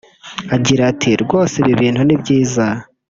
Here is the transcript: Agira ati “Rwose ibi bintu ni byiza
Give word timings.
Agira 0.55 0.81
ati 0.91 1.09
“Rwose 1.23 1.55
ibi 1.61 1.73
bintu 1.81 2.01
ni 2.03 2.15
byiza 2.21 2.65